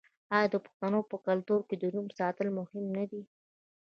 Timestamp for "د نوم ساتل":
1.79-2.47